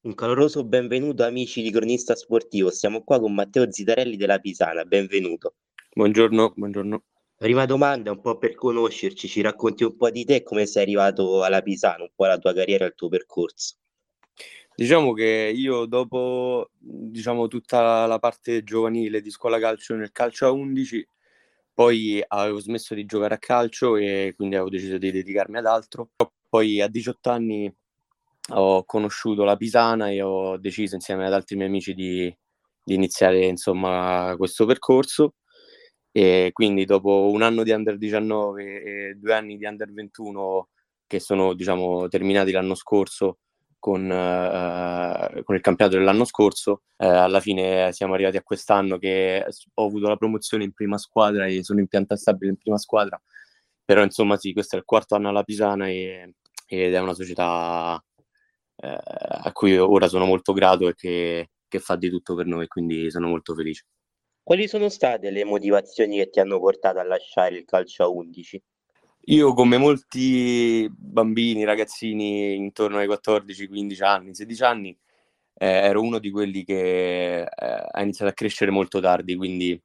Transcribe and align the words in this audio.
Un 0.00 0.14
caloroso 0.14 0.62
benvenuto 0.62 1.24
amici 1.24 1.60
di 1.60 1.72
Cronista 1.72 2.14
Sportivo, 2.14 2.70
siamo 2.70 3.02
qua 3.02 3.18
con 3.18 3.34
Matteo 3.34 3.68
Zitarelli 3.68 4.16
della 4.16 4.38
Pisana, 4.38 4.84
benvenuto. 4.84 5.56
Buongiorno, 5.92 6.52
buongiorno. 6.54 7.02
Prima 7.34 7.66
domanda, 7.66 8.12
un 8.12 8.20
po' 8.20 8.38
per 8.38 8.54
conoscerci, 8.54 9.26
ci 9.26 9.40
racconti 9.40 9.82
un 9.82 9.96
po' 9.96 10.08
di 10.10 10.24
te, 10.24 10.44
come 10.44 10.66
sei 10.66 10.84
arrivato 10.84 11.42
alla 11.42 11.62
Pisana, 11.62 12.04
un 12.04 12.12
po' 12.14 12.26
la 12.26 12.38
tua 12.38 12.54
carriera 12.54 12.84
e 12.84 12.88
il 12.88 12.94
tuo 12.94 13.08
percorso. 13.08 13.74
Diciamo 14.76 15.12
che 15.14 15.52
io 15.52 15.84
dopo 15.86 16.70
diciamo, 16.78 17.48
tutta 17.48 18.06
la 18.06 18.20
parte 18.20 18.62
giovanile 18.62 19.20
di 19.20 19.30
scuola 19.30 19.58
calcio 19.58 19.96
nel 19.96 20.12
calcio 20.12 20.46
a 20.46 20.52
11, 20.52 21.08
poi 21.74 22.22
avevo 22.24 22.60
smesso 22.60 22.94
di 22.94 23.04
giocare 23.04 23.34
a 23.34 23.38
calcio 23.38 23.96
e 23.96 24.32
quindi 24.36 24.54
avevo 24.54 24.70
deciso 24.70 24.96
di 24.96 25.10
dedicarmi 25.10 25.58
ad 25.58 25.66
altro. 25.66 26.10
Poi 26.48 26.80
a 26.80 26.86
18 26.86 27.30
anni 27.30 27.76
ho 28.50 28.84
conosciuto 28.84 29.44
la 29.44 29.56
Pisana 29.56 30.10
e 30.10 30.22
ho 30.22 30.56
deciso 30.58 30.94
insieme 30.94 31.26
ad 31.26 31.32
altri 31.32 31.56
miei 31.56 31.68
amici 31.68 31.94
di, 31.94 32.34
di 32.82 32.94
iniziare 32.94 33.44
insomma 33.46 34.34
questo 34.36 34.66
percorso. 34.66 35.34
E 36.10 36.50
quindi 36.52 36.84
dopo 36.84 37.30
un 37.30 37.42
anno 37.42 37.62
di 37.62 37.70
under 37.70 37.98
19 37.98 38.82
e 38.82 39.14
due 39.16 39.34
anni 39.34 39.56
di 39.56 39.66
under 39.66 39.92
21 39.92 40.68
che 41.06 41.20
sono 41.20 41.54
diciamo 41.54 42.08
terminati 42.08 42.50
l'anno 42.50 42.74
scorso 42.74 43.38
con, 43.78 44.04
uh, 44.04 45.42
con 45.44 45.54
il 45.54 45.60
campionato 45.60 45.96
dell'anno 45.96 46.24
scorso 46.24 46.82
uh, 46.96 47.04
alla 47.06 47.40
fine 47.40 47.92
siamo 47.92 48.14
arrivati 48.14 48.36
a 48.36 48.42
quest'anno 48.42 48.98
che 48.98 49.44
ho 49.74 49.86
avuto 49.86 50.08
la 50.08 50.16
promozione 50.16 50.64
in 50.64 50.72
prima 50.72 50.98
squadra 50.98 51.46
e 51.46 51.62
sono 51.62 51.80
in 51.80 51.86
pianta 51.86 52.16
stabile 52.16 52.50
in 52.50 52.56
prima 52.58 52.78
squadra. 52.78 53.20
Però 53.84 54.02
insomma 54.02 54.36
sì 54.36 54.52
questo 54.52 54.76
è 54.76 54.78
il 54.78 54.84
quarto 54.84 55.14
anno 55.14 55.28
alla 55.28 55.44
Pisana 55.44 55.88
e, 55.88 56.34
ed 56.66 56.94
è 56.94 56.98
una 56.98 57.14
società 57.14 58.02
eh, 58.80 58.96
a 58.96 59.50
cui 59.52 59.76
ora 59.76 60.08
sono 60.08 60.24
molto 60.24 60.52
grato 60.52 60.88
e 60.88 60.94
che, 60.94 61.50
che 61.66 61.78
fa 61.80 61.96
di 61.96 62.08
tutto 62.10 62.34
per 62.34 62.46
noi, 62.46 62.66
quindi 62.68 63.10
sono 63.10 63.28
molto 63.28 63.54
felice. 63.54 63.86
Quali 64.42 64.68
sono 64.68 64.88
state 64.88 65.30
le 65.30 65.44
motivazioni 65.44 66.16
che 66.16 66.30
ti 66.30 66.40
hanno 66.40 66.58
portato 66.58 66.98
a 66.98 67.04
lasciare 67.04 67.56
il 67.56 67.64
calcio 67.64 68.04
a 68.04 68.08
11? 68.08 68.62
Io, 69.26 69.52
come 69.52 69.76
molti 69.76 70.88
bambini, 70.90 71.64
ragazzini 71.64 72.54
intorno 72.54 72.98
ai 72.98 73.06
14, 73.06 73.66
15 73.66 74.02
anni, 74.02 74.34
16 74.34 74.62
anni, 74.62 74.98
eh, 75.54 75.66
ero 75.66 76.00
uno 76.00 76.18
di 76.18 76.30
quelli 76.30 76.64
che 76.64 77.42
eh, 77.42 77.46
ha 77.46 78.00
iniziato 78.00 78.30
a 78.30 78.34
crescere 78.34 78.70
molto 78.70 79.00
tardi, 79.00 79.36
quindi 79.36 79.78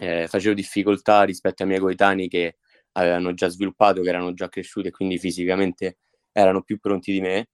eh, 0.00 0.26
facevo 0.28 0.54
difficoltà 0.54 1.24
rispetto 1.24 1.62
ai 1.62 1.68
miei 1.68 1.80
coetanei 1.80 2.28
che 2.28 2.56
avevano 2.92 3.34
già 3.34 3.48
sviluppato, 3.48 4.00
che 4.02 4.08
erano 4.08 4.32
già 4.32 4.48
cresciuti 4.48 4.88
e 4.88 4.92
quindi 4.92 5.18
fisicamente 5.18 5.98
erano 6.32 6.62
più 6.62 6.78
pronti 6.78 7.12
di 7.12 7.20
me 7.20 7.48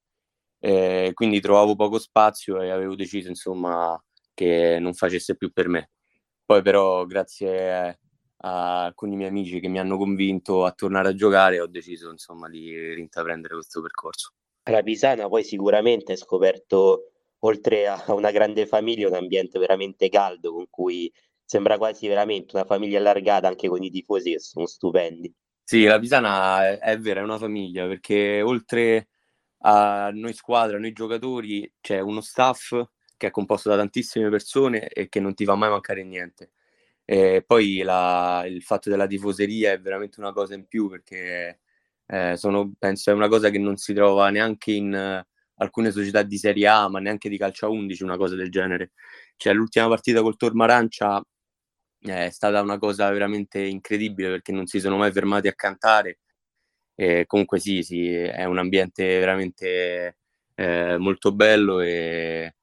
eh, 0.63 1.11
quindi 1.13 1.41
trovavo 1.41 1.75
poco 1.75 1.97
spazio 1.97 2.61
e 2.61 2.69
avevo 2.69 2.95
deciso 2.95 3.29
insomma 3.29 3.99
che 4.33 4.77
non 4.79 4.93
facesse 4.93 5.35
più 5.35 5.51
per 5.51 5.67
me. 5.67 5.89
Poi 6.45 6.61
però 6.61 7.05
grazie 7.05 7.99
a 8.43 8.85
alcuni 8.85 9.15
miei 9.15 9.29
amici 9.29 9.59
che 9.59 9.67
mi 9.67 9.79
hanno 9.79 9.97
convinto 9.97 10.65
a 10.65 10.71
tornare 10.71 11.09
a 11.09 11.13
giocare 11.13 11.59
ho 11.59 11.67
deciso 11.67 12.09
insomma 12.09 12.49
di 12.49 12.93
rintraprendere 12.93 13.55
questo 13.55 13.81
percorso. 13.81 14.33
La 14.69 14.81
Pisana 14.81 15.27
poi 15.27 15.43
sicuramente 15.43 16.11
hai 16.11 16.17
scoperto 16.17 17.11
oltre 17.39 17.87
a 17.87 18.03
una 18.13 18.31
grande 18.31 18.65
famiglia 18.65 19.07
un 19.07 19.15
ambiente 19.15 19.59
veramente 19.59 20.09
caldo 20.09 20.53
con 20.53 20.65
cui 20.69 21.11
sembra 21.43 21.77
quasi 21.77 22.07
veramente 22.07 22.55
una 22.55 22.65
famiglia 22.65 22.99
allargata 22.99 23.47
anche 23.47 23.67
con 23.67 23.83
i 23.83 23.89
tifosi 23.89 24.31
che 24.31 24.39
sono 24.39 24.65
stupendi. 24.65 25.33
Sì, 25.63 25.83
la 25.83 25.99
Pisana 25.99 26.67
è, 26.67 26.77
è 26.79 26.99
vera, 26.99 27.21
è 27.21 27.23
una 27.23 27.37
famiglia 27.37 27.87
perché 27.87 28.41
oltre 28.41 29.10
a 29.63 30.11
noi 30.13 30.33
squadra, 30.33 30.77
a 30.77 30.79
noi 30.79 30.93
giocatori, 30.93 31.71
c'è 31.81 31.99
uno 31.99 32.21
staff 32.21 32.73
che 33.17 33.27
è 33.27 33.31
composto 33.31 33.69
da 33.69 33.77
tantissime 33.77 34.29
persone 34.29 34.87
e 34.87 35.07
che 35.09 35.19
non 35.19 35.33
ti 35.35 35.45
fa 35.45 35.55
mai 35.55 35.69
mancare 35.69 36.03
niente. 36.03 36.51
E 37.05 37.43
poi 37.45 37.81
la, 37.83 38.43
il 38.47 38.63
fatto 38.63 38.89
della 38.89 39.07
tifoseria 39.07 39.71
è 39.71 39.79
veramente 39.79 40.19
una 40.19 40.33
cosa 40.33 40.55
in 40.55 40.65
più 40.67 40.89
perché 40.89 41.59
eh, 42.07 42.37
sono, 42.37 42.71
penso 42.77 43.11
è 43.11 43.13
una 43.13 43.27
cosa 43.27 43.49
che 43.49 43.59
non 43.59 43.77
si 43.77 43.93
trova 43.93 44.29
neanche 44.29 44.71
in 44.71 44.93
uh, 44.93 45.61
alcune 45.61 45.91
società 45.91 46.23
di 46.23 46.37
Serie 46.37 46.67
A, 46.67 46.89
ma 46.89 46.99
neanche 46.99 47.29
di 47.29 47.37
calcio 47.37 47.67
a 47.67 47.69
11, 47.69 48.03
una 48.03 48.17
cosa 48.17 48.35
del 48.35 48.49
genere. 48.49 48.91
Cioè, 49.35 49.53
l'ultima 49.53 49.87
partita 49.87 50.21
col 50.21 50.37
Tormarancia 50.37 51.21
è 51.99 52.29
stata 52.31 52.61
una 52.61 52.79
cosa 52.79 53.09
veramente 53.11 53.59
incredibile 53.61 54.29
perché 54.29 54.51
non 54.51 54.65
si 54.65 54.79
sono 54.79 54.97
mai 54.97 55.11
fermati 55.11 55.47
a 55.47 55.53
cantare 55.53 56.20
e 57.01 57.25
comunque 57.25 57.59
sì, 57.59 57.81
sì, 57.81 58.13
è 58.13 58.43
un 58.43 58.59
ambiente 58.59 59.03
veramente 59.17 60.17
eh, 60.53 60.97
molto 60.99 61.33
bello 61.33 61.79
e, 61.79 62.55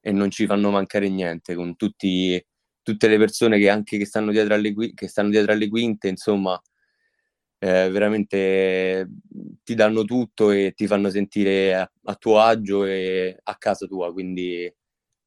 e, 0.00 0.10
non 0.10 0.32
ci 0.32 0.46
fanno 0.46 0.70
mancare 0.70 1.08
niente, 1.08 1.54
con 1.54 1.76
tutti, 1.76 2.44
tutte 2.82 3.06
le 3.06 3.18
persone 3.18 3.56
che 3.56 3.68
anche 3.68 3.96
che 3.96 4.04
stanno 4.04 4.32
dietro 4.32 4.54
alle, 4.54 4.74
che 4.94 5.06
stanno 5.06 5.28
dietro 5.28 5.52
alle 5.52 5.68
quinte, 5.68 6.08
insomma, 6.08 6.60
eh, 7.60 7.88
veramente 7.90 9.08
ti 9.62 9.74
danno 9.76 10.02
tutto 10.04 10.50
e 10.50 10.72
ti 10.74 10.88
fanno 10.88 11.08
sentire 11.08 11.76
a, 11.76 11.88
a 12.04 12.14
tuo 12.16 12.40
agio 12.40 12.84
e 12.84 13.38
a 13.40 13.56
casa 13.58 13.86
tua, 13.86 14.12
quindi 14.12 14.64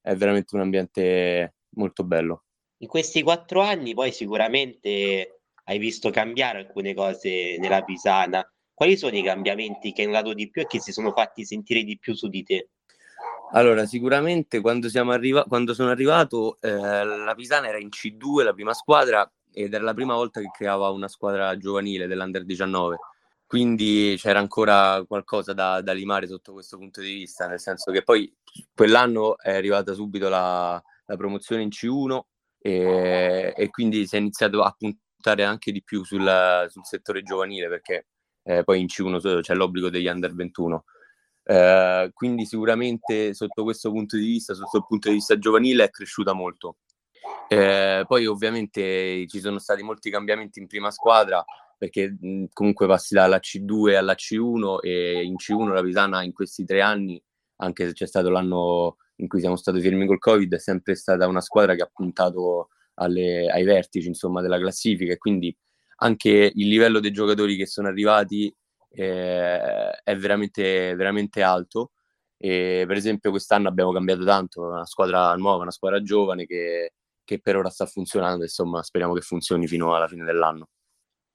è 0.01 0.16
veramente 0.16 0.56
un 0.56 0.62
ambiente 0.62 1.56
molto 1.75 2.03
bello. 2.03 2.44
In 2.79 2.89
questi 2.89 3.22
quattro 3.22 3.62
anni 3.62 3.94
poi 3.94 4.12
sicuramente 4.12 5.41
hai 5.72 5.80
visto 5.80 6.09
cambiare 6.09 6.59
alcune 6.59 6.94
cose 6.94 7.58
nella 7.58 7.82
Pisana. 7.82 8.46
Quali 8.74 8.98
sono 8.98 9.16
i 9.16 9.24
cambiamenti 9.24 9.94
che 9.94 10.02
hai 10.02 10.08
notato 10.08 10.34
di 10.34 10.50
più 10.50 10.62
e 10.62 10.68
che 10.68 10.82
si 10.82 10.92
sono 10.92 11.12
fatti 11.12 11.46
sentire 11.46 11.84
di 11.84 11.98
più 11.98 12.14
su 12.14 12.28
di 12.28 12.44
te? 12.44 12.70
Allora, 13.54 13.86
sicuramente 13.86 14.60
quando, 14.60 14.88
arriva- 15.12 15.44
quando 15.44 15.74
sono 15.74 15.90
arrivato 15.90 16.58
eh, 16.62 16.70
la 16.70 17.34
Pisana 17.36 17.68
era 17.68 17.78
in 17.78 17.88
C2, 17.90 18.44
la 18.44 18.54
prima 18.54 18.74
squadra, 18.74 19.30
ed 19.54 19.74
era 19.74 19.84
la 19.84 19.94
prima 19.94 20.16
volta 20.16 20.42
che 20.42 20.50
creava 20.52 20.90
una 20.90 21.08
squadra 21.08 21.56
giovanile 21.58 22.08
dell'Under 22.08 22.44
19. 22.44 22.98
Quindi 23.46 24.16
c'era 24.18 24.40
ancora 24.40 25.04
qualcosa 25.06 25.54
da, 25.54 25.81
da, 25.81 25.92
limare 25.92 26.28
sotto 26.28 26.54
questo 26.54 26.78
punto 26.78 27.02
di 27.02 27.14
vista, 27.14 27.48
nel 27.48 27.60
senso 27.60 27.92
che 27.92 28.02
poi 28.02 28.34
quell'anno 28.74 29.38
è 29.38 29.54
arrivata 29.54 29.94
subito 29.94 30.30
la, 30.30 30.81
la 31.06 31.18
promozione 31.18 31.62
in 31.62 31.70
C1 31.70 32.20
e, 32.58 33.54
e, 33.56 33.70
quindi 33.70 34.08
si 34.08 34.16
è 34.16 34.20
iniziato 34.20 34.62
a 34.64 34.74
puntare 34.78 35.11
puntare 35.22 35.44
anche 35.44 35.72
di 35.72 35.84
più 35.84 36.04
sul, 36.04 36.68
sul 36.70 36.84
settore 36.84 37.22
giovanile 37.22 37.70
perché 37.70 38.08
eh, 38.44 38.64
poi 38.64 38.80
in 38.80 38.88
C1 38.88 39.42
c'è 39.42 39.54
l'obbligo 39.54 39.92
degli 39.92 40.08
under 40.08 40.34
21. 40.34 40.84
Eh, 41.44 42.09
quindi 42.14 42.46
sicuramente 42.46 43.36
sotto 43.36 43.64
questo 43.64 43.92
punto 43.92 44.18
di 44.18 44.26
vista, 44.26 44.56
sotto 44.56 44.78
il 44.78 44.86
punto 44.88 45.10
di 45.10 45.16
vista 45.16 45.38
giovanile, 45.38 45.84
è 45.84 45.90
cresciuta 45.92 46.34
molto. 46.34 46.78
Eh, 47.48 48.04
poi 48.08 48.26
ovviamente 48.26 49.28
ci 49.28 49.40
sono 49.40 49.60
stati 49.60 49.84
molti 49.84 50.10
cambiamenti 50.10 50.60
in 50.60 50.66
prima 50.66 50.90
squadra 50.90 51.44
perché 51.78 52.16
mh, 52.20 52.46
comunque 52.52 52.88
passi 52.88 53.14
dalla 53.14 53.38
C2 53.38 53.96
alla 53.96 54.14
C1 54.14 54.80
e 54.81 55.24
in 55.24 55.36
C1 55.36 55.72
la 55.72 55.81
Pisana 55.84 56.24
in 56.24 56.34
questi 56.34 56.66
tre 56.66 56.81
anni, 56.81 57.22
anche 57.58 57.88
se 57.88 57.94
c'è 57.94 58.08
stato 58.08 58.30
l'anno 58.30 58.98
in 59.18 59.28
cui 59.28 59.40
siamo 59.40 59.56
stati 59.56 59.80
fermi 59.81 60.08
col 60.08 60.18
Covid, 60.18 60.56
è 60.56 60.60
sempre 60.60 60.96
stata 60.96 61.28
una 61.28 61.42
squadra 61.42 61.76
che 61.76 61.84
ha 61.84 61.90
puntato 61.92 62.70
alle, 63.01 63.47
ai 63.50 63.63
vertici 63.63 64.07
insomma, 64.07 64.41
della 64.41 64.59
classifica 64.59 65.13
e 65.13 65.17
quindi 65.17 65.56
anche 65.97 66.51
il 66.53 66.67
livello 66.67 67.00
dei 67.00 67.12
giocatori 67.12 67.56
che 67.56 67.66
sono 67.66 67.88
arrivati 67.88 68.53
eh, 68.89 69.91
è 70.03 70.16
veramente, 70.16 70.95
veramente 70.95 71.41
alto. 71.41 71.91
E 72.38 72.85
per 72.88 72.97
esempio 72.97 73.29
quest'anno 73.29 73.67
abbiamo 73.67 73.91
cambiato 73.91 74.23
tanto, 74.23 74.62
una 74.62 74.85
squadra 74.85 75.35
nuova, 75.35 75.62
una 75.62 75.72
squadra 75.72 76.01
giovane 76.01 76.45
che, 76.47 76.94
che 77.23 77.39
per 77.39 77.56
ora 77.56 77.69
sta 77.69 77.85
funzionando, 77.85 78.44
insomma 78.44 78.81
speriamo 78.81 79.13
che 79.13 79.22
funzioni 79.22 79.68
fino 79.68 79.94
alla 79.94 80.07
fine 80.07 80.25
dell'anno. 80.25 80.69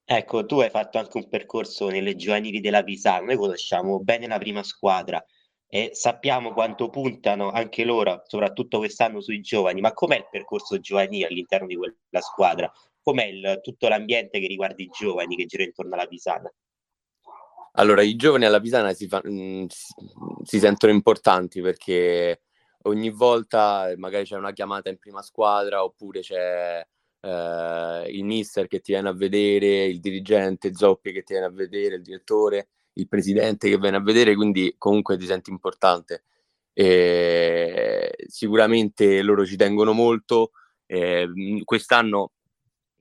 Ecco, 0.03 0.45
tu 0.45 0.59
hai 0.59 0.69
fatto 0.69 0.97
anche 0.97 1.17
un 1.17 1.29
percorso 1.29 1.89
nelle 1.89 2.15
giovanili 2.15 2.59
della 2.59 2.83
Pisano, 2.83 3.25
noi 3.25 3.35
conosciamo 3.37 3.99
bene 3.99 4.27
la 4.27 4.37
prima 4.37 4.63
squadra, 4.63 5.23
e 5.69 5.91
sappiamo 5.93 6.53
quanto 6.53 6.89
puntano 6.89 7.51
anche 7.51 7.83
loro, 7.83 8.23
soprattutto 8.25 8.77
quest'anno 8.77 9.19
sui 9.19 9.41
giovani, 9.41 9.81
ma 9.81 9.93
com'è 9.93 10.17
il 10.17 10.27
percorso 10.31 10.79
giovanile 10.79 11.27
all'interno 11.27 11.67
di 11.67 11.75
quella 11.75 12.21
squadra? 12.21 12.71
Com'è 13.01 13.25
il, 13.25 13.59
tutto 13.61 13.87
l'ambiente 13.87 14.39
che 14.39 14.47
riguarda 14.47 14.81
i 14.81 14.89
giovani 14.89 15.35
che 15.35 15.45
gira 15.45 15.63
intorno 15.63 15.93
alla 15.93 16.07
Pisana? 16.07 16.51
Allora, 17.73 18.01
i 18.01 18.15
giovani 18.15 18.45
alla 18.45 18.59
Pisana 18.59 18.93
si, 18.93 19.07
fa, 19.07 19.21
mm, 19.25 19.65
si, 20.43 20.59
sentono 20.59 20.91
importanti 20.91 21.61
perché 21.61 22.41
ogni 22.83 23.11
volta 23.11 23.93
magari 23.97 24.25
c'è 24.25 24.35
una 24.35 24.53
chiamata 24.53 24.89
in 24.89 24.97
prima 24.97 25.21
squadra 25.21 25.83
oppure 25.83 26.21
c'è 26.21 26.85
eh, 27.21 28.05
il 28.09 28.23
mister 28.23 28.67
che 28.67 28.79
ti 28.79 28.93
viene 28.93 29.09
a 29.09 29.13
vedere, 29.13 29.85
il 29.85 29.99
dirigente 29.99 30.73
Zoppi 30.73 31.11
che 31.11 31.23
ti 31.23 31.33
viene 31.33 31.47
a 31.47 31.51
vedere, 31.51 31.95
il 31.95 32.01
direttore 32.01 32.69
il 32.97 33.07
presidente 33.07 33.69
che 33.69 33.77
viene 33.77 33.97
a 33.97 34.01
vedere, 34.01 34.35
quindi 34.35 34.75
comunque 34.77 35.17
ti 35.17 35.25
senti 35.25 35.49
importante. 35.49 36.23
E 36.73 38.13
sicuramente 38.27 39.21
loro 39.21 39.45
ci 39.45 39.55
tengono 39.55 39.93
molto. 39.93 40.51
Eh, 40.85 41.27
quest'anno, 41.63 42.33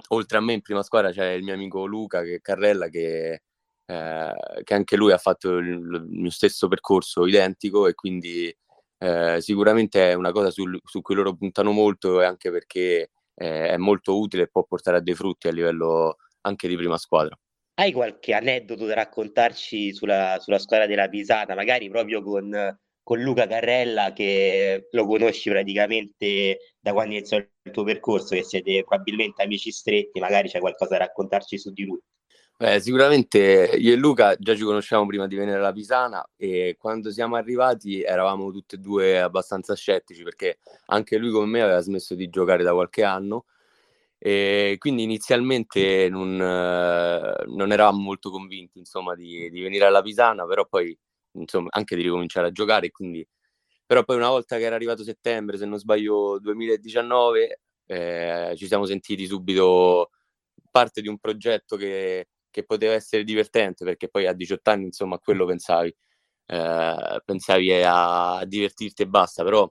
oltre 0.09 0.39
a 0.39 0.41
me 0.41 0.55
in 0.55 0.63
prima 0.63 0.83
squadra, 0.83 1.13
c'è 1.13 1.33
il 1.33 1.43
mio 1.43 1.55
amico 1.55 1.85
Luca 1.87 2.23
che, 2.23 2.41
Carrella 2.41 2.89
che, 2.89 3.43
eh, 3.87 4.33
che 4.63 4.75
anche 4.75 4.97
lui 4.97 5.13
ha 5.13 5.19
fatto 5.19 5.57
il, 5.57 5.69
il, 5.69 6.07
mio 6.09 6.31
stesso 6.31 6.69
percorso 6.69 7.27
identico 7.27 7.87
e 7.87 7.95
quindi 7.95 8.55
eh, 8.99 9.39
sicuramente 9.41 10.11
è 10.11 10.15
una 10.15 10.33
cosa 10.33 10.51
sul, 10.51 10.79
su 10.85 11.03
cui 11.03 11.15
loro 11.15 11.35
puntano 11.35 11.73
molto 11.73 12.21
e 12.21 12.25
anche 12.25 12.51
perché 12.51 13.11
eh, 13.35 13.69
è 13.69 13.77
molto 13.77 14.19
utile 14.19 14.45
e 14.45 14.49
può 14.49 14.65
portare 14.65 14.99
a 14.99 15.01
dei 15.01 15.15
frutti 15.15 15.49
a 15.49 15.53
livello 15.53 16.17
anche 16.43 16.69
di 16.69 16.77
prima 16.77 16.97
squadra. 16.99 17.37
Hai 17.79 17.93
qualche 17.93 18.33
aneddoto 18.33 18.87
da 18.87 18.95
raccontarci 18.95 19.93
sulla, 19.93 20.39
sulla 20.41 20.59
squadra 20.59 20.87
della 20.87 21.09
Pisana, 21.09 21.55
magari 21.55 21.91
proprio 21.91 22.23
con, 22.23 22.79
con, 23.03 23.21
Luca 23.21 23.47
Carrella 23.47 24.15
che 24.15 24.89
lo 24.91 25.05
conosci 25.05 25.51
praticamente 25.51 26.75
da 26.81 26.95
quando 26.95 27.17
iniziò 27.17 27.37
il 27.37 27.51
tuo 27.71 27.85
percorso, 27.85 28.35
che 28.35 28.45
siete 28.45 28.83
probabilmente 28.83 29.43
amici 29.43 29.71
stretti, 29.71 30.21
magari 30.21 30.49
c'è 30.49 30.59
qualcosa 30.59 30.97
da 30.97 31.05
raccontarci 31.05 31.59
su 31.59 31.71
di 31.71 31.85
lui. 31.85 32.01
Beh, 32.57 32.81
sicuramente 32.81 33.71
io 33.77 33.93
e 33.93 33.97
Luca 33.97 34.35
già 34.39 34.57
ci 34.57 34.63
conosciamo 34.63 35.05
prima 35.05 35.27
di 35.27 35.37
venire 35.37 35.59
alla 35.59 35.73
Pisana 35.73 36.27
e 36.35 36.77
quando 36.79 37.11
siamo 37.11 37.37
arrivati 37.37 38.01
eravamo 38.01 38.51
tutti 38.53 38.77
e 38.77 38.79
due 38.79 39.21
abbastanza 39.21 39.75
scettici 39.75 40.23
perché 40.23 40.61
anche 40.87 41.19
lui 41.19 41.31
come 41.31 41.45
me 41.45 41.61
aveva 41.61 41.81
smesso 41.81 42.15
di 42.15 42.31
giocare 42.31 42.63
da 42.63 42.73
qualche 42.73 43.05
anno 43.05 43.45
e 44.19 44.77
quindi 44.79 45.03
inizialmente 45.03 46.09
non, 46.09 46.37
non 46.37 47.73
eravamo 47.73 47.99
molto 47.99 48.31
convinti 48.31 48.79
insomma, 48.79 49.15
di, 49.15 49.51
di, 49.51 49.61
venire 49.61 49.85
alla 49.87 50.03
Pisana, 50.03 50.47
però 50.47 50.67
poi 50.67 50.97
insomma, 51.33 51.69
anche 51.71 51.97
di 51.97 52.03
ricominciare 52.03 52.49
a 52.49 52.53
giocare. 52.53 52.91
Quindi... 52.91 53.27
Però 53.87 54.03
poi 54.05 54.17
una 54.17 54.31
volta 54.31 54.57
che 54.59 54.65
era 54.65 54.75
arrivato 54.75 55.05
settembre, 55.05 55.59
se 55.59 55.67
non 55.67 55.79
sbaglio 55.79 56.39
2019, 56.41 57.61
eh, 57.87 58.55
ci 58.57 58.67
siamo 58.67 58.85
sentiti 58.85 59.27
subito 59.27 60.11
parte 60.71 61.01
di 61.03 61.09
un 61.09 61.19
progetto 61.19 61.77
che 61.77 62.27
che 62.57 62.65
poteva 62.65 62.95
essere 62.95 63.23
divertente 63.23 63.85
perché 63.85 64.09
poi 64.09 64.27
a 64.27 64.33
18 64.33 64.71
anni 64.71 64.85
insomma 64.87 65.17
a 65.17 65.19
quello 65.19 65.45
pensavi 65.45 65.95
eh, 66.47 67.23
pensavi 67.23 67.73
a, 67.83 68.39
a, 68.39 68.45
divertirti 68.47 69.03
e 69.03 69.07
basta 69.07 69.45
però 69.45 69.71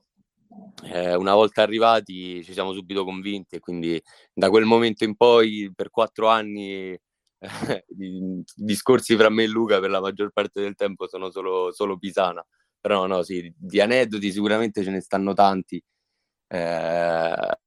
eh, 0.84 1.16
una 1.16 1.34
volta 1.34 1.62
arrivati 1.62 2.44
ci 2.44 2.54
siamo 2.54 2.74
subito 2.74 3.04
convinti 3.04 3.56
e 3.56 3.60
quindi 3.60 4.02
da 4.34 4.50
quel 4.50 4.66
momento 4.66 5.04
in 5.04 5.16
poi 5.16 5.72
per 5.76 5.90
quattro 5.90 6.28
anni 6.28 6.92
eh, 7.40 7.86
i 8.00 8.44
discorsi 8.56 9.16
fra 9.16 9.30
me 9.30 9.44
e 9.44 9.48
Luca 9.48 9.80
per 9.80 9.90
la 9.90 10.02
maggior 10.02 10.32
parte 10.32 10.62
del 10.62 10.76
tempo 10.76 11.08
sono 11.08 11.30
solo, 11.32 11.72
solo 11.72 11.98
Pisana. 11.98 12.46
Però 12.80 13.08
no 13.08 13.24
sì 13.24 13.52
di 13.58 13.80
aneddoti 13.82 14.32
sicuramente 14.32 14.84
ce 14.84 14.92
ne 14.92 15.02
stanno 15.02 15.34
tanti. 15.34 15.82
Eh, 16.48 17.58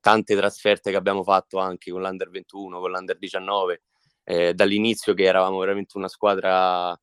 tante 0.00 0.36
trasferte 0.36 0.90
che 0.90 0.96
abbiamo 0.96 1.22
fatto 1.22 1.58
anche 1.58 1.90
con 1.90 2.00
l'Under 2.00 2.30
21 2.30 2.80
con 2.80 2.90
l'Under 2.90 3.18
19 3.18 3.82
eh, 4.24 4.54
dall'inizio 4.54 5.14
che 5.14 5.24
eravamo 5.24 5.58
veramente 5.58 5.96
una 5.98 6.08
squadra 6.08 6.98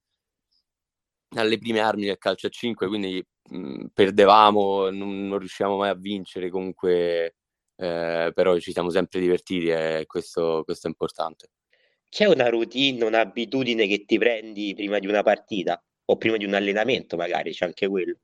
alle 1.36 1.58
prime 1.58 1.80
armi 1.80 2.06
del 2.06 2.18
calcio 2.18 2.48
a 2.48 2.50
5, 2.50 2.88
quindi 2.88 3.26
mh, 3.50 3.86
perdevamo, 3.94 4.90
non, 4.90 5.28
non, 5.28 5.40
riuscivamo 5.40 5.78
mai 5.78 5.90
a 5.90 5.96
vincere, 5.96 6.50
comunque 6.50 7.36
eh, 7.76 8.32
però 8.34 8.58
ci 8.60 8.72
siamo 8.72 8.90
sempre 8.90 9.20
divertiti 9.20 9.68
e 9.68 10.04
questo, 10.08 10.64
questo 10.64 10.88
è 10.88 10.90
importante. 10.90 11.50
C'è 12.10 12.26
una 12.26 12.50
routine, 12.50 13.04
un'abitudine 13.04 13.88
che 13.88 14.06
ti 14.06 14.18
prendi 14.18 14.74
prima 14.74 15.00
di 15.00 15.08
una 15.08 15.24
partita 15.24 15.82
o 16.06 16.18
prima 16.18 16.38
di 16.38 16.46
un 16.46 16.54
allenamento 16.54 17.18
magari, 17.18 17.52
c'è 17.52 17.66
anche 17.66 17.88
quello? 17.88 18.20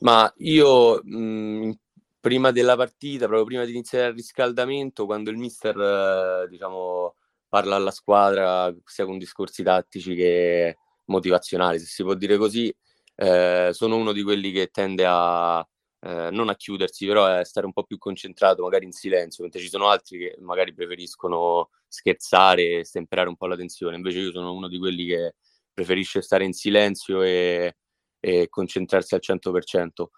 Ma 0.00 0.32
io 0.38 1.00
mh, 1.02 1.72
prima 2.20 2.50
della 2.50 2.76
partita, 2.76 3.26
proprio 3.26 3.46
prima 3.46 3.64
di 3.64 3.70
iniziare 3.70 4.08
il 4.08 4.14
riscaldamento, 4.14 5.06
quando 5.06 5.30
il 5.30 5.36
mister 5.36 5.78
eh, 5.78 6.48
diciamo 6.48 7.14
parla 7.48 7.76
alla 7.76 7.92
squadra 7.92 8.74
sia 8.84 9.04
con 9.04 9.16
discorsi 9.16 9.62
tattici 9.62 10.14
che 10.14 10.76
motivazionali, 11.06 11.78
se 11.78 11.86
si 11.86 12.02
può 12.02 12.14
dire 12.14 12.36
così. 12.36 12.74
Eh, 13.16 13.70
sono 13.72 13.96
uno 13.96 14.12
di 14.12 14.22
quelli 14.22 14.52
che 14.52 14.68
tende 14.68 15.04
a 15.06 15.66
eh, 16.00 16.30
non 16.30 16.48
a 16.48 16.54
chiudersi, 16.56 17.06
però 17.06 17.24
a 17.24 17.44
stare 17.44 17.66
un 17.66 17.72
po' 17.72 17.84
più 17.84 17.98
concentrato, 17.98 18.62
magari 18.62 18.84
in 18.84 18.92
silenzio, 18.92 19.42
mentre 19.42 19.60
ci 19.60 19.68
sono 19.68 19.88
altri 19.88 20.18
che 20.18 20.36
magari 20.40 20.72
preferiscono 20.74 21.70
scherzare 21.88 22.80
e 22.80 22.84
stemperare 22.84 23.28
un 23.28 23.36
po' 23.36 23.46
la 23.46 23.56
tensione. 23.56 23.96
Invece 23.96 24.18
io 24.20 24.30
sono 24.32 24.52
uno 24.52 24.68
di 24.68 24.78
quelli 24.78 25.06
che 25.06 25.34
preferisce 25.72 26.22
stare 26.22 26.44
in 26.44 26.52
silenzio 26.52 27.22
e, 27.22 27.76
e 28.20 28.48
concentrarsi 28.48 29.14
al 29.14 29.20
100%. 29.22 30.12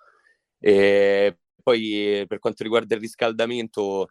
E 0.61 1.39
poi 1.63 2.25
per 2.27 2.39
quanto 2.39 2.63
riguarda 2.65 2.95
il 2.95 3.01
riscaldamento, 3.01 4.09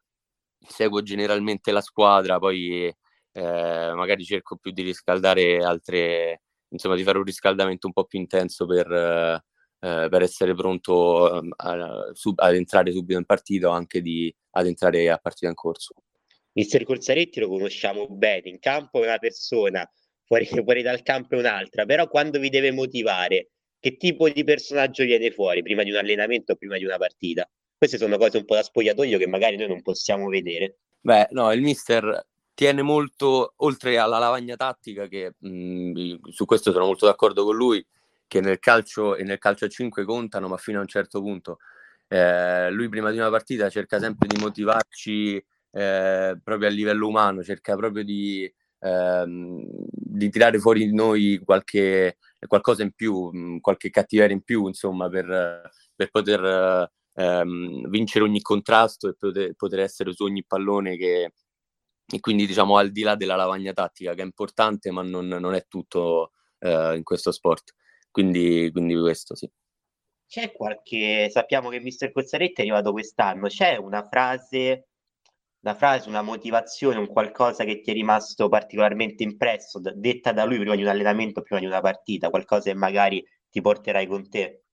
seguo 0.68 1.02
generalmente 1.04 1.72
la 1.72 1.82
squadra, 1.82 2.40
poi 2.40 2.86
eh, 2.88 3.92
magari 3.96 4.24
cerco 4.26 4.58
più 4.58 4.72
di 4.72 4.82
riscaldare 4.84 5.64
altre, 5.64 6.42
insomma 6.70 6.96
di 6.96 7.04
fare 7.04 7.18
un 7.18 7.24
riscaldamento 7.24 7.88
un 7.88 7.94
po' 7.94 8.06
più 8.06 8.20
intenso 8.20 8.66
per, 8.66 8.92
eh, 9.80 10.08
per 10.10 10.22
essere 10.22 10.54
pronto 10.56 11.40
ehm, 11.40 11.54
a, 11.58 12.10
sub, 12.14 12.40
ad 12.40 12.56
entrare 12.56 12.92
subito 12.92 13.18
in 13.18 13.26
partita 13.26 13.70
o 13.70 13.72
anche 13.72 14.02
di, 14.02 14.34
ad 14.52 14.68
entrare 14.68 15.10
a 15.10 15.18
partita 15.18 15.48
in 15.48 15.56
corso. 15.56 15.94
Mister 16.54 16.84
Corsaretti 16.84 17.40
lo 17.40 17.50
conosciamo 17.50 18.08
bene, 18.08 18.50
in 18.50 18.60
campo 18.60 19.02
è 19.04 19.06
una 19.06 19.20
persona, 19.20 19.88
fuori, 20.26 20.46
fuori 20.66 20.82
dal 20.82 21.04
campo 21.04 21.36
è 21.36 21.40
un'altra, 21.40 21.86
però 21.86 22.08
quando 22.08 22.40
vi 22.40 22.50
deve 22.50 22.72
motivare, 22.72 23.52
che 23.80 23.96
tipo 23.96 24.28
di 24.28 24.44
personaggio 24.44 25.04
viene 25.04 25.30
fuori 25.30 25.62
prima 25.62 25.84
di 25.84 25.92
un 25.92 25.98
allenamento 25.98 26.54
o 26.54 26.56
prima 26.56 26.78
di 26.78 26.84
una 26.84 26.98
partita? 26.98 27.48
Queste 27.78 28.00
sono 28.00 28.18
cose 28.18 28.38
un 28.38 28.46
po' 28.46 28.56
da 28.56 28.64
spogliatoio 28.64 29.20
che 29.20 29.28
magari 29.28 29.56
noi 29.56 29.68
non 29.68 29.84
possiamo 29.84 30.28
vedere. 30.30 30.80
Beh, 31.00 31.28
no, 31.30 31.52
il 31.52 31.62
mister 31.62 32.26
tiene 32.58 32.82
molto, 32.82 33.54
oltre 33.58 34.00
alla 34.00 34.18
lavagna 34.18 34.56
tattica, 34.56 35.08
che 35.08 35.36
mh, 35.38 36.30
su 36.32 36.46
questo 36.46 36.72
sono 36.72 36.86
molto 36.86 37.06
d'accordo 37.06 37.44
con 37.44 37.56
lui, 37.56 37.86
che 38.26 38.42
nel 38.42 38.58
calcio 38.58 39.16
e 39.16 39.24
nel 39.24 39.38
calcio 39.38 39.66
a 39.66 39.68
5 39.70 40.04
contano, 40.06 40.48
ma 40.48 40.58
fino 40.58 40.80
a 40.80 40.82
un 40.82 40.88
certo 40.88 41.22
punto. 41.22 41.60
Eh, 42.08 42.72
lui 42.72 42.90
prima 42.90 43.12
di 43.12 43.18
una 43.20 43.30
partita 43.30 43.70
cerca 43.70 44.00
sempre 44.00 44.28
di 44.28 44.40
motivarci 44.42 45.36
eh, 45.70 46.40
proprio 46.44 46.68
a 46.68 46.72
livello 46.72 47.08
umano, 47.08 47.44
cerca 47.44 47.76
proprio 47.76 48.04
di, 48.04 48.52
ehm, 48.80 49.64
di 49.92 50.30
tirare 50.32 50.58
fuori 50.58 50.88
di 50.88 50.96
noi 50.96 51.40
qualche, 51.46 52.18
qualcosa 52.48 52.82
in 52.82 52.92
più, 52.94 53.30
mh, 53.32 53.60
qualche 53.60 53.92
cattiveria 53.92 54.34
in 54.36 54.42
più, 54.42 54.66
insomma, 54.66 55.08
per, 55.10 55.70
per 55.96 56.10
poter 56.10 56.90
ehm, 57.14 57.88
vincere 57.88 58.26
ogni 58.26 58.42
contrasto 58.42 59.10
e 59.10 59.16
poter, 59.16 59.54
poter 59.54 59.80
essere 59.82 60.12
su 60.14 60.24
ogni 60.24 60.44
pallone 60.44 60.98
che, 60.98 61.34
e 62.10 62.20
quindi 62.20 62.46
diciamo 62.46 62.78
al 62.78 62.92
di 62.92 63.02
là 63.02 63.16
della 63.16 63.36
lavagna 63.36 63.74
tattica 63.74 64.14
che 64.14 64.22
è 64.22 64.26
importante 64.26 64.92
ma 64.92 65.02
non, 65.02 65.28
non 65.28 65.54
è 65.54 65.66
tutto 65.68 66.32
eh, 66.60 66.96
in 66.96 67.04
questo 67.04 67.32
sport 67.32 67.74
quindi, 68.12 68.70
quindi 68.72 68.96
questo 68.96 69.36
sì 69.36 69.50
c'è 70.28 70.52
qualche 70.52 71.30
sappiamo 71.30 71.70
che 71.70 71.80
Mister 71.80 72.12
Cozzaretti 72.12 72.62
è 72.62 72.62
arrivato 72.62 72.92
quest'anno 72.92 73.48
c'è 73.48 73.76
una 73.78 74.04
frase 74.04 74.88
una 75.68 75.76
frase, 75.76 76.08
una 76.08 76.22
motivazione, 76.22 76.98
un 76.98 77.08
qualcosa 77.08 77.66
che 77.66 77.82
ti 77.82 77.92
è 77.92 77.94
rimasto 77.94 78.48
particolarmente 78.48 79.24
impresso, 79.24 79.82
detta 79.82 80.32
da 80.32 80.46
lui 80.46 80.60
prima 80.60 80.76
di 80.76 80.82
un 80.84 80.88
allenamento, 80.88 81.42
prima 81.42 81.60
di 81.60 81.66
una 81.66 81.82
partita, 81.82 82.30
qualcosa 82.30 82.70
che 82.70 82.76
magari 82.76 83.26
ti 83.50 83.60
porterai 83.60 84.08
con 84.08 84.30
te? 84.30 84.64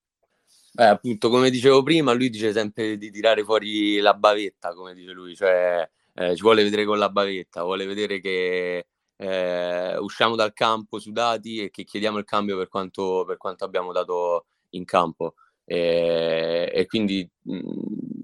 Beh, 0.72 0.86
appunto, 0.86 1.30
come 1.30 1.50
dicevo 1.50 1.82
prima, 1.82 2.12
lui 2.12 2.30
dice 2.30 2.52
sempre 2.52 2.96
di 2.96 3.10
tirare 3.10 3.42
fuori 3.44 3.98
la 3.98 4.14
bavetta, 4.14 4.74
come 4.74 4.94
dice 4.94 5.12
lui, 5.12 5.34
cioè 5.34 5.88
eh, 6.14 6.36
ci 6.36 6.42
vuole 6.42 6.62
vedere 6.62 6.84
con 6.84 6.98
la 6.98 7.10
bavetta, 7.10 7.62
vuole 7.62 7.86
vedere 7.86 8.20
che 8.20 8.86
eh, 9.16 9.96
usciamo 9.98 10.36
dal 10.36 10.52
campo 10.52 10.98
sudati 10.98 11.58
e 11.58 11.70
che 11.70 11.84
chiediamo 11.84 12.18
il 12.18 12.24
cambio 12.24 12.56
per 12.56 12.68
quanto, 12.68 13.24
per 13.26 13.36
quanto 13.36 13.64
abbiamo 13.64 13.92
dato 13.92 14.46
in 14.70 14.84
campo. 14.84 15.34
E, 15.64 16.70
e 16.72 16.86
quindi 16.86 17.28
mh, 17.42 17.60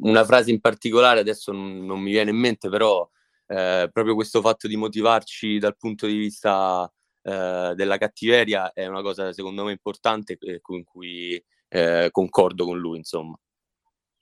una 0.02 0.24
frase 0.24 0.50
in 0.50 0.60
particolare 0.60 1.20
adesso 1.20 1.52
non, 1.52 1.84
non 1.84 2.00
mi 2.00 2.10
viene 2.10 2.30
in 2.30 2.36
mente, 2.36 2.68
però 2.68 3.08
eh, 3.46 3.88
proprio 3.92 4.14
questo 4.14 4.40
fatto 4.40 4.68
di 4.68 4.76
motivarci 4.76 5.58
dal 5.58 5.76
punto 5.76 6.06
di 6.06 6.16
vista 6.16 6.90
eh, 7.22 7.72
della 7.74 7.98
cattiveria 7.98 8.72
è 8.72 8.86
una 8.86 9.02
cosa 9.02 9.32
secondo 9.32 9.64
me 9.64 9.72
importante 9.72 10.38
con 10.60 10.84
cui 10.84 11.42
eh, 11.68 12.08
concordo 12.10 12.64
con 12.64 12.78
lui, 12.78 12.98
insomma. 12.98 13.36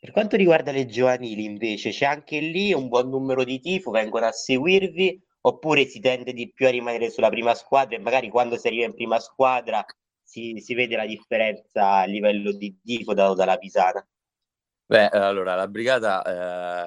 Per 0.00 0.12
quanto 0.12 0.36
riguarda 0.36 0.70
le 0.70 0.86
giovanili, 0.86 1.44
invece, 1.44 1.90
c'è 1.90 2.06
anche 2.06 2.38
lì 2.38 2.72
un 2.72 2.86
buon 2.86 3.08
numero 3.08 3.42
di 3.42 3.58
tifo, 3.58 3.90
vengono 3.90 4.26
a 4.26 4.32
seguirvi, 4.32 5.20
oppure 5.40 5.86
si 5.86 5.98
tende 5.98 6.32
di 6.32 6.52
più 6.52 6.68
a 6.68 6.70
rimanere 6.70 7.10
sulla 7.10 7.28
prima 7.28 7.52
squadra 7.54 7.96
e 7.96 8.00
magari 8.00 8.28
quando 8.28 8.56
si 8.56 8.68
arriva 8.68 8.84
in 8.84 8.94
prima 8.94 9.18
squadra 9.18 9.84
si, 10.22 10.60
si 10.60 10.74
vede 10.74 10.94
la 10.94 11.04
differenza 11.04 11.94
a 11.94 12.04
livello 12.04 12.52
di 12.52 12.78
tifo 12.80 13.12
dato 13.12 13.34
dalla 13.34 13.56
Pisana? 13.56 14.06
Beh, 14.86 15.08
allora 15.08 15.56
la 15.56 15.66
brigata 15.66 16.22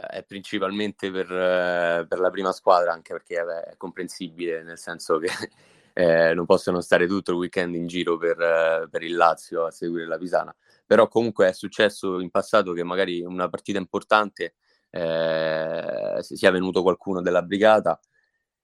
eh, 0.05 0.17
è 0.19 0.23
principalmente 0.23 1.11
per, 1.11 1.29
eh, 1.31 2.05
per, 2.07 2.19
la 2.19 2.29
prima 2.29 2.53
squadra, 2.53 2.93
anche 2.93 3.11
perché 3.11 3.43
vabbè, 3.43 3.71
è 3.71 3.77
comprensibile, 3.77 4.63
nel 4.63 4.77
senso 4.77 5.17
che 5.17 5.27
eh, 5.93 6.33
non 6.33 6.45
possono 6.45 6.79
stare 6.79 7.07
tutto 7.07 7.31
il 7.31 7.37
weekend 7.37 7.75
in 7.75 7.87
giro 7.87 8.17
per, 8.17 8.39
eh, 8.39 8.87
per 8.89 9.03
il 9.03 9.15
Lazio 9.15 9.65
a 9.65 9.71
seguire 9.71 10.07
la 10.07 10.17
Pisana 10.17 10.55
però 10.91 11.07
comunque 11.07 11.47
è 11.47 11.53
successo 11.53 12.19
in 12.19 12.29
passato 12.29 12.73
che 12.73 12.83
magari 12.83 13.21
una 13.23 13.47
partita 13.47 13.79
importante 13.79 14.55
eh, 14.89 16.17
sia 16.19 16.51
venuto 16.51 16.81
qualcuno 16.81 17.21
della 17.21 17.41
brigata 17.43 17.97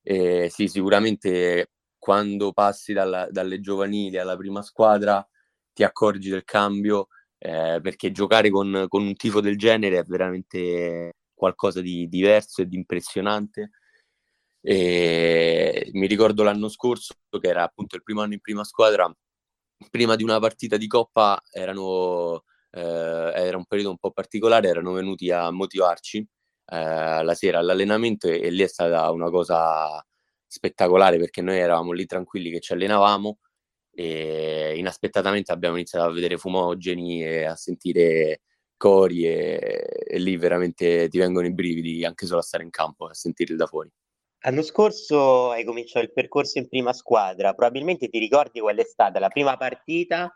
e 0.01 0.50
sì, 0.50 0.67
sicuramente 0.67 1.72
quando 1.98 2.51
passi 2.51 2.91
dalla, 2.91 3.29
dalle 3.31 3.62
giovanili 3.62 4.17
alla 4.17 4.36
prima 4.36 4.62
squadra 4.62 5.25
ti 5.72 5.86
accorgi 5.86 6.29
del 6.29 6.43
cambio 6.43 7.07
eh, 7.38 7.79
perché 7.81 8.12
giocare 8.12 8.50
con, 8.50 8.88
con, 8.89 9.05
un 9.05 9.15
tifo 9.15 9.39
del 9.39 9.57
genere 9.57 10.00
è 10.00 10.03
veramente 10.03 11.13
qualcosa 11.34 11.79
di 11.79 12.10
diverso 12.10 12.62
e 12.62 12.67
di 12.67 12.75
impressionante. 12.75 13.69
E 14.60 15.89
mi 15.93 16.07
ricordo 16.07 16.43
l'anno 16.43 16.67
scorso, 16.67 17.13
che 17.39 17.48
era 17.48 17.63
appunto 17.63 17.96
il 17.96 18.03
primo 18.03 18.19
anno 18.22 18.34
in 18.34 18.41
prima 18.41 18.65
squadra, 18.65 19.10
prima 19.89 20.15
di 20.15 20.24
una 20.24 20.39
partita 20.39 20.77
di 20.77 20.88
Coppa 20.88 21.41
erano, 21.51 22.43
eh, 22.72 22.81
era 22.81 23.57
un 23.57 23.65
periodo 23.65 23.91
un 23.91 23.98
po' 23.98 24.12
particolare, 24.12 24.67
erano 24.69 24.91
venuti 24.93 25.31
a 25.31 25.51
motivarci 25.51 26.17
eh, 26.69 27.24
la 27.24 27.34
sera 27.36 27.60
all'allenamento 27.60 28.27
e, 28.27 28.41
e 28.41 28.50
lì 28.51 28.63
è 28.63 28.67
stata 28.67 29.10
una 29.12 29.29
cosa 29.29 30.03
spettacolare 30.46 31.17
perché 31.17 31.41
noi 31.41 31.57
eravamo 31.60 31.91
lì 31.91 32.05
tranquilli 32.05 32.50
che 32.51 32.60
ci 32.60 32.74
allenavamo 32.74 33.39
e 33.91 34.75
inaspettatamente 34.77 35.51
abbiamo 35.51 35.75
iniziato 35.75 36.05
a 36.07 36.12
vedere 36.12 36.38
fumogeni 36.38 37.24
e 37.24 37.46
a 37.46 37.55
sentire 37.55 38.41
cori 38.77 39.25
e, 39.25 40.05
e, 40.07 40.19
lì 40.19 40.38
veramente 40.38 41.10
ti 41.10 41.17
vengono 41.17 41.48
i 41.48 41.53
brividi 41.53 42.05
anche 42.05 42.25
solo 42.27 42.39
a 42.39 42.43
stare 42.43 42.63
in 42.63 42.69
campo, 42.69 43.07
a 43.07 43.13
sentirli 43.13 43.55
da 43.55 43.65
fuori. 43.65 43.91
L'anno 44.41 44.62
scorso 44.62 45.51
hai 45.51 45.63
cominciato 45.63 46.06
il 46.06 46.13
percorso 46.13 46.58
in 46.58 46.67
prima 46.67 46.94
squadra, 46.94 47.53
probabilmente 47.53 48.08
ti 48.08 48.17
ricordi 48.20 48.60
qual 48.60 48.77
è 48.77 48.84
stata 48.84 49.20
la 49.20 49.27
prima 49.29 49.58
partita, 49.58 50.32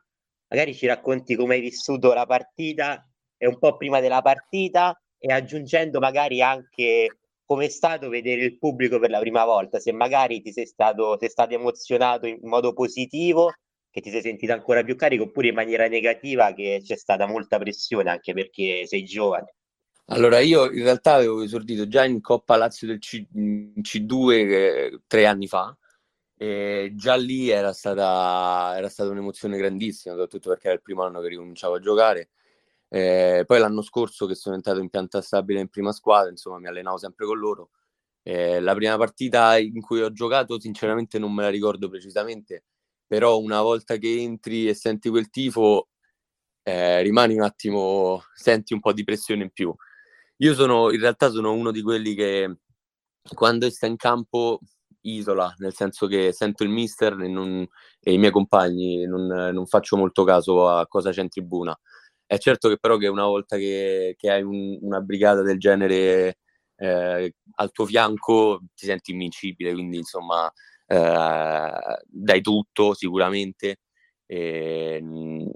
magari 0.50 0.76
ci 0.76 0.86
racconti 0.86 1.36
come 1.36 1.56
hai 1.56 1.62
vissuto 1.62 2.14
la 2.14 2.26
partita 2.26 3.08
e 3.38 3.48
un 3.48 3.58
po' 3.58 3.78
prima 3.78 4.00
della 4.00 4.22
partita 4.22 5.00
e 5.18 5.32
aggiungendo 5.32 6.00
magari 6.00 6.42
anche 6.42 7.20
come 7.46 7.66
è 7.66 7.70
stato 7.70 8.10
vedere 8.10 8.44
il 8.44 8.58
pubblico 8.58 9.00
per 9.00 9.10
la 9.10 9.20
prima 9.20 9.46
volta, 9.46 9.80
se 9.80 9.92
magari 9.92 10.42
ti 10.42 10.52
sei 10.52 10.66
stato, 10.66 11.18
sei 11.20 11.30
stato 11.30 11.54
emozionato 11.54 12.26
in 12.28 12.40
modo 12.44 12.74
positivo, 12.74 13.54
che 13.90 14.02
ti 14.02 14.10
sei 14.10 14.22
sentito 14.22 14.54
ancora 14.54 14.84
più 14.84 14.96
carico, 14.96 15.24
oppure 15.24 15.50
in 15.50 15.56
maniera 15.56 15.88
negativa 15.88 16.54
che 16.54 16.82
c'è 16.84 16.96
stata 16.96 17.28
molta 17.28 17.58
pressione 17.60 18.10
anche 18.10 18.34
perché 18.34 18.86
sei 18.88 19.04
giovane. 19.04 19.56
Allora, 20.12 20.40
io 20.40 20.66
in 20.72 20.84
realtà 20.84 21.14
avevo 21.14 21.42
esordito 21.42 21.88
già 21.88 22.04
in 22.04 22.20
Coppa 22.22 22.58
Lazio 22.58 22.86
del 22.88 23.00
C- 23.00 23.26
C2 23.82 24.40
eh, 24.42 25.02
tre 25.08 25.26
anni 25.26 25.48
fa, 25.48 25.76
e 26.38 26.92
già 26.96 27.16
lì 27.16 27.50
era 27.50 27.72
stata, 27.74 28.74
era 28.78 28.90
stata 28.90 29.10
un'emozione 29.12 29.58
grandissima, 29.58 30.14
soprattutto 30.16 30.50
perché 30.50 30.68
era 30.68 30.76
il 30.76 30.82
primo 30.82 31.04
anno 31.04 31.22
che 31.22 31.30
ricominciavo 31.30 31.76
a 31.76 31.80
giocare 31.80 32.30
eh, 32.90 33.44
poi 33.48 33.60
l'anno 33.60 33.82
scorso 33.84 34.26
che 34.28 34.36
sono 34.36 34.56
entrato 34.56 34.80
in 34.82 34.90
pianta 34.90 35.22
stabile 35.22 35.62
in 35.62 35.70
prima 35.70 35.92
squadra, 35.94 36.30
insomma 36.32 36.60
mi 36.60 36.68
allenavo 36.68 36.98
sempre 36.98 37.26
con 37.26 37.38
loro. 37.40 37.72
Eh, 38.24 38.60
la 38.62 38.76
prima 38.76 38.98
partita 38.98 39.58
in 39.60 39.82
cui 39.82 40.02
ho 40.02 40.12
giocato 40.14 40.60
sinceramente 40.60 41.20
non 41.20 41.34
me 41.34 41.44
la 41.44 41.50
ricordo 41.50 41.90
precisamente, 41.90 42.66
però 43.08 43.40
una 43.40 43.62
volta 43.62 43.98
che 43.98 44.22
entri 44.22 44.68
e 44.70 44.74
senti 44.76 45.10
quel 45.10 45.30
tifo 45.30 45.90
eh, 46.64 47.02
rimani 47.02 47.36
un 47.36 47.44
attimo, 47.44 48.24
senti 48.36 48.74
un 48.74 48.80
po' 48.80 48.94
di 48.94 49.04
pressione 49.04 49.44
in 49.44 49.52
più. 49.52 49.74
Io 50.42 50.56
sono 50.56 50.92
in 50.92 51.00
realtà 51.00 51.30
sono 51.30 51.54
uno 51.54 51.72
di 51.72 51.82
quelli 51.84 52.16
che 52.16 52.58
quando 53.36 53.70
sta 53.70 53.86
in 53.86 53.96
campo 53.96 54.60
isola, 55.02 55.54
nel 55.58 55.74
senso 55.74 56.08
che 56.08 56.32
sento 56.34 56.64
il 56.64 56.70
mister 56.70 57.20
e, 57.22 57.28
non, 57.28 57.68
e 58.00 58.14
i 58.14 58.18
miei 58.18 58.32
compagni, 58.32 59.06
non, 59.06 59.28
non 59.28 59.66
faccio 59.68 59.98
molto 59.98 60.24
caso 60.24 60.68
a 60.68 60.88
cosa 60.88 61.12
c'è 61.12 61.22
in 61.22 61.30
tribuna. 61.30 61.78
È 62.26 62.38
certo 62.40 62.70
che 62.70 62.78
però 62.80 62.98
che 62.98 63.08
una 63.08 63.26
volta 63.26 63.58
che, 63.58 64.16
che 64.18 64.32
hai 64.32 64.42
un, 64.42 64.80
una 64.82 65.02
brigata 65.02 65.42
del 65.44 65.60
genere 65.60 66.40
eh, 66.76 67.36
al 67.56 67.72
tuo 67.72 67.86
fianco 67.86 68.62
ti 68.74 68.88
senti 68.88 69.12
invincibile, 69.12 69.74
quindi 69.74 69.98
insomma 69.98 70.52
eh, 70.88 72.00
dai 72.08 72.42
tutto 72.42 72.94
sicuramente, 72.96 73.78
e, 74.26 75.00
mh, 75.02 75.50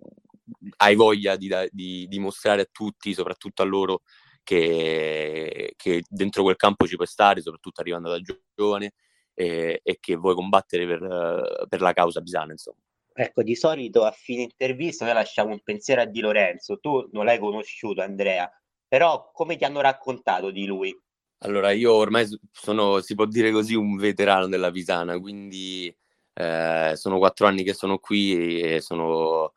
hai 0.77 0.95
voglia 0.95 1.35
di, 1.37 1.49
di, 1.71 2.07
di, 2.07 2.19
mostrare 2.19 2.61
a 2.61 2.67
tutti, 2.71 3.13
soprattutto 3.13 3.61
a 3.61 3.65
loro, 3.65 4.01
che, 4.45 5.73
che, 5.75 6.03
dentro 6.07 6.43
quel 6.43 6.55
campo 6.55 6.87
ci 6.87 6.95
puoi 6.95 7.07
stare, 7.07 7.41
soprattutto 7.41 7.81
arrivando 7.81 8.09
da 8.09 8.21
giovane, 8.55 8.93
e, 9.33 9.81
e 9.83 9.97
che 9.99 10.15
vuoi 10.15 10.35
combattere 10.35 10.87
per, 10.87 11.67
per 11.67 11.81
la 11.81 11.91
causa 11.91 12.21
bisana, 12.21 12.53
insomma. 12.53 12.77
Ecco, 13.17 13.43
di 13.43 13.55
solito 13.55 14.03
a 14.03 14.11
fine 14.11 14.43
intervista 14.43 15.05
noi 15.05 15.13
lasciamo 15.13 15.51
un 15.51 15.61
pensiero 15.61 16.01
a 16.01 16.05
Di 16.05 16.19
Lorenzo. 16.19 16.79
Tu 16.79 17.09
non 17.13 17.23
l'hai 17.25 17.39
conosciuto, 17.39 18.01
Andrea, 18.01 18.49
però 18.87 19.31
come 19.33 19.55
ti 19.55 19.63
hanno 19.63 19.81
raccontato 19.81 20.51
di 20.51 20.65
lui? 20.65 20.93
Allora, 21.39 21.71
io 21.71 21.93
ormai 21.93 22.27
sono, 22.51 22.99
si 23.01 23.15
può 23.15 23.25
dire 23.25 23.51
così, 23.51 23.73
un 23.73 23.95
veterano 23.95 24.47
della 24.47 24.71
Pisana, 24.71 25.17
quindi 25.19 25.93
eh, 26.33 26.93
sono 26.95 27.17
quattro 27.17 27.47
anni 27.47 27.63
che 27.63 27.73
sono 27.73 27.99
qui 27.99 28.59
e 28.59 28.81
sono, 28.81 29.53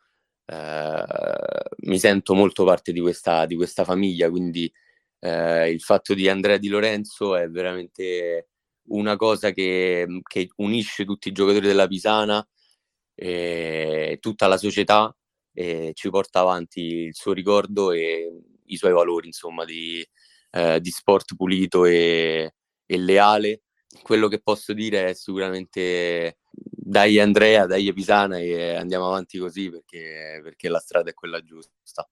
mi 0.51 1.99
sento 1.99 2.33
molto 2.33 2.63
parte 2.63 2.91
di 2.91 2.99
questa, 2.99 3.45
di 3.45 3.55
questa 3.55 3.83
famiglia, 3.83 4.29
quindi 4.29 4.71
eh, 5.19 5.69
il 5.69 5.81
fatto 5.81 6.13
di 6.13 6.29
Andrea 6.29 6.57
Di 6.57 6.69
Lorenzo 6.69 7.35
è 7.35 7.49
veramente 7.49 8.49
una 8.89 9.15
cosa 9.15 9.51
che, 9.51 10.21
che 10.23 10.49
unisce 10.57 11.05
tutti 11.05 11.29
i 11.29 11.31
giocatori 11.31 11.67
della 11.67 11.87
Pisana 11.87 12.45
e 13.13 14.17
tutta 14.21 14.47
la 14.47 14.57
società 14.57 15.13
e 15.53 15.91
ci 15.93 16.09
porta 16.09 16.39
avanti 16.39 16.81
il 16.81 17.15
suo 17.15 17.33
ricordo 17.33 17.91
e 17.91 18.31
i 18.65 18.77
suoi 18.77 18.93
valori, 18.93 19.27
insomma, 19.27 19.65
di, 19.65 20.05
eh, 20.51 20.79
di 20.79 20.89
sport 20.89 21.35
pulito 21.35 21.85
e, 21.85 22.53
e, 22.85 22.97
leale. 22.97 23.63
Quello 24.01 24.27
che 24.27 24.39
posso 24.39 24.73
dire 24.73 25.09
è 25.09 25.13
sicuramente 25.13 26.37
dai 26.89 27.19
Andrea, 27.19 27.67
dai 27.67 27.93
Pisana 27.93 28.39
e 28.39 28.73
andiamo 28.73 29.05
avanti 29.05 29.37
così 29.37 29.69
perché, 29.69 30.39
perché 30.41 30.69
la 30.69 30.79
strada 30.79 31.11
è 31.11 31.13
quella 31.13 31.39
giusta. 31.43 32.09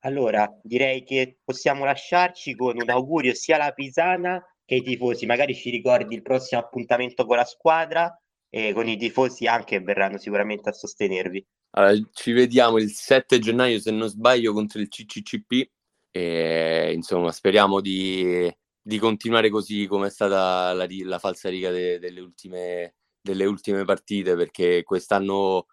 Allora, 0.00 0.48
direi 0.60 1.04
che 1.04 1.38
possiamo 1.44 1.84
lasciarci 1.84 2.56
con 2.56 2.76
un 2.80 2.90
augurio 2.90 3.32
sia 3.34 3.54
alla 3.54 3.70
Pisana 3.70 4.44
che 4.64 4.74
ai 4.74 4.82
tifosi. 4.82 5.24
Magari 5.24 5.54
ci 5.54 5.70
ricordi 5.70 6.16
il 6.16 6.22
prossimo 6.22 6.60
appuntamento 6.60 7.24
con 7.26 7.36
la 7.36 7.44
squadra 7.44 8.12
e 8.50 8.72
con 8.72 8.88
i 8.88 8.96
tifosi 8.96 9.46
anche 9.46 9.80
verranno 9.80 10.18
sicuramente 10.18 10.68
a 10.68 10.72
sostenervi. 10.72 11.46
Allora, 11.76 12.08
ci 12.12 12.32
vediamo 12.32 12.78
il 12.78 12.90
7 12.90 13.38
gennaio, 13.38 13.78
se 13.78 13.92
non 13.92 14.08
sbaglio, 14.08 14.52
contro 14.52 14.80
il 14.80 14.88
CCCP 14.88 15.70
e 16.10 16.90
insomma 16.92 17.30
speriamo 17.30 17.80
di, 17.80 18.52
di 18.80 18.98
continuare 18.98 19.48
così 19.48 19.86
come 19.86 20.08
è 20.08 20.10
stata 20.10 20.72
la, 20.72 20.86
la 21.04 21.18
falsa 21.20 21.48
riga 21.48 21.70
de, 21.70 22.00
delle, 22.00 22.20
ultime, 22.20 22.94
delle 23.28 23.44
ultime 23.44 23.84
partite 23.84 24.34
perché 24.34 24.82
quest'anno, 24.82 25.66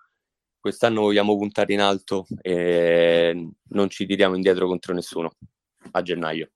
quest'anno 0.60 1.02
vogliamo 1.02 1.38
puntare 1.38 1.74
in 1.74 1.82
alto 1.82 2.26
e 2.42 3.50
non 3.70 3.90
ci 3.90 4.06
tiriamo 4.06 4.36
indietro 4.36 4.68
contro 4.68 4.94
nessuno 4.94 5.32
a 5.92 6.02
gennaio 6.02 6.50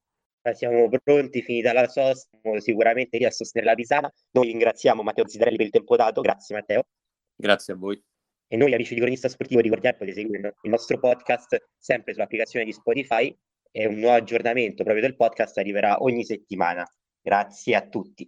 siamo 0.54 0.90
pronti, 1.04 1.42
finita 1.42 1.74
la 1.74 1.88
sosta, 1.88 2.38
sicuramente 2.58 3.18
lì 3.18 3.26
a 3.26 3.32
sostenere 3.32 3.72
la 3.72 3.76
Pisana. 3.76 4.14
Noi 4.32 4.48
ringraziamo 4.48 5.04
Matteo 5.04 5.28
Zidarelli 5.28 5.58
per 5.58 5.66
il 5.68 5.72
tempo 5.72 5.96
dato, 5.96 6.22
grazie 6.22 6.56
Matteo. 6.56 6.84
Grazie 7.36 7.74
a 7.74 7.76
voi. 7.76 8.02
E 8.48 8.58
noi 8.58 8.74
amici 8.74 8.96
di 8.96 9.00
Cronista 9.00 9.30
Sportivo 9.30 9.62
ricordiamo 9.62 9.98
potete 9.98 10.22
seguire 10.22 10.56
il 10.64 10.70
nostro 10.70 11.00
podcast 11.00 11.70
sempre 11.78 12.14
sull'applicazione 12.14 12.66
di 12.66 12.74
Spotify 12.74 13.36
e 13.72 13.86
un 13.86 14.00
nuovo 14.00 14.16
aggiornamento 14.16 14.84
proprio 14.84 15.06
del 15.06 15.16
podcast 15.16 15.58
arriverà 15.58 16.02
ogni 16.02 16.24
settimana. 16.24 16.84
Grazie 17.22 17.76
a 17.76 17.88
tutti. 17.88 18.28